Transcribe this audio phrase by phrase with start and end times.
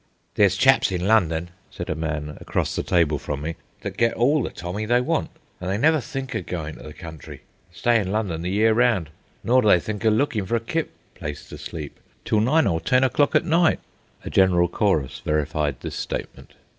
[0.33, 4.41] "There's chaps in London," said a man across the table from me, "that get all
[4.41, 5.29] the tommy they want,
[5.61, 7.41] an' they never think o' goin' to the country.
[7.71, 9.11] Stay in London the year 'round.
[9.43, 12.81] Nor do they think of lookin' for a kip [place to sleep], till nine or
[12.81, 13.79] ten o'clock at night."
[14.25, 16.55] A general chorus verified this statement.